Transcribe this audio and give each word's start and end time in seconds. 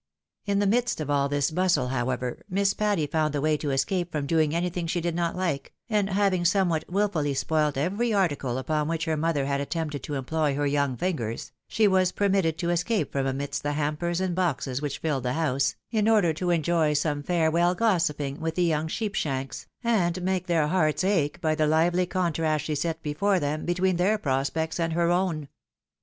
In 0.47 0.57
the 0.57 0.65
midst 0.65 0.99
of 0.99 1.11
all 1.11 1.29
this 1.29 1.51
bustle, 1.51 1.89
however, 1.89 2.41
Miss 2.49 2.73
Patty 2.73 3.05
found 3.05 3.35
the 3.35 3.39
way 3.39 3.55
to 3.57 3.69
escape 3.69 4.11
from 4.11 4.25
doing 4.25 4.55
anything 4.55 4.87
she 4.87 4.99
did 4.99 5.13
not 5.13 5.35
hke, 5.35 5.67
and 5.91 6.09
having 6.09 6.43
somewhat 6.43 6.85
wilfully 6.89 7.35
spoilt 7.35 7.77
every 7.77 8.11
article 8.11 8.57
upon 8.57 8.87
which 8.87 9.05
her 9.05 9.15
mother 9.15 9.45
had 9.45 9.61
attempted 9.61 10.01
to 10.01 10.15
employ 10.15 10.55
her 10.55 10.65
young 10.65 10.97
fingers, 10.97 11.51
she 11.67 11.87
was 11.87 12.11
permitted 12.11 12.57
to 12.57 12.71
escape 12.71 13.11
from 13.11 13.27
amidst 13.27 13.61
the 13.61 13.73
hampers 13.73 14.19
and 14.19 14.33
boxes 14.33 14.81
which 14.81 14.97
filled 14.97 15.21
the 15.21 15.33
house, 15.33 15.75
in 15.91 16.09
order 16.09 16.33
to 16.33 16.49
enjoy 16.49 16.93
some 16.93 17.21
farewell 17.21 17.75
gossiping 17.75 18.39
with 18.41 18.55
the 18.55 18.63
young 18.65 18.87
Sheepshanks, 18.87 19.67
and 19.83 20.19
make 20.23 20.47
their 20.47 20.65
hearts 20.65 21.03
ache 21.03 21.39
by 21.41 21.53
the 21.53 21.67
lively 21.67 22.07
contrast 22.07 22.65
she 22.65 22.73
set 22.73 23.03
before 23.03 23.39
them, 23.39 23.65
between 23.65 23.97
their 23.97 24.17
prospects 24.17 24.79
and 24.79 24.93
her 24.93 25.11
own. 25.11 25.47